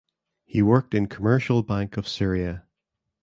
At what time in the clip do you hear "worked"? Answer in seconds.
0.63-0.95